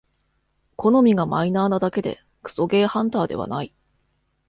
[0.77, 3.71] 好みがマイナーなだけでクソゲーハンターではない